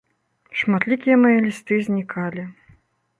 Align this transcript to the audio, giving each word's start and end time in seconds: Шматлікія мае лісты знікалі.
Шматлікія 0.61 1.17
мае 1.25 1.33
лісты 1.47 1.77
знікалі. 1.89 2.47